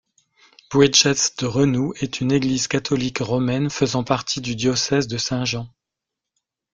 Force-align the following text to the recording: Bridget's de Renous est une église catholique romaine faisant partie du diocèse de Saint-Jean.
Bridget's 0.71 1.35
de 1.37 1.45
Renous 1.45 1.93
est 2.01 2.21
une 2.21 2.31
église 2.31 2.67
catholique 2.67 3.19
romaine 3.19 3.69
faisant 3.69 4.03
partie 4.03 4.41
du 4.41 4.55
diocèse 4.55 5.05
de 5.07 5.19
Saint-Jean. 5.19 5.69